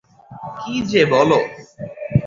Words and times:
কি 0.59 0.73
যে 0.89 1.01
বল। 1.11 1.31